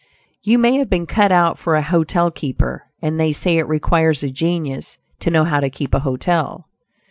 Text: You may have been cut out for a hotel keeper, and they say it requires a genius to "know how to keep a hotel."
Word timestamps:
You 0.41 0.57
may 0.57 0.77
have 0.77 0.89
been 0.89 1.05
cut 1.05 1.31
out 1.31 1.59
for 1.59 1.75
a 1.75 1.81
hotel 1.83 2.31
keeper, 2.31 2.85
and 3.03 3.19
they 3.19 3.31
say 3.31 3.59
it 3.59 3.67
requires 3.67 4.23
a 4.23 4.31
genius 4.31 4.97
to 5.19 5.29
"know 5.29 5.43
how 5.43 5.59
to 5.59 5.69
keep 5.69 5.93
a 5.93 5.99
hotel." 5.99 6.67